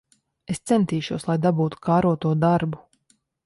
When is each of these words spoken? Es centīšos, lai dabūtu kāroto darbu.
Es 0.53 0.61
centīšos, 0.71 1.27
lai 1.31 1.37
dabūtu 1.45 1.81
kāroto 1.91 2.35
darbu. 2.49 2.85